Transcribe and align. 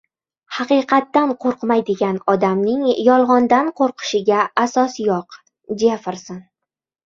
Haqiqatdan 0.59 1.33
qo‘rqmaydigan 1.45 2.17
odamning 2.33 2.81
yolg‘ondan 3.11 3.71
qo‘rqishiga 3.83 4.43
asos 4.67 4.99
yo‘q. 5.07 5.41
Jeferson 5.87 6.45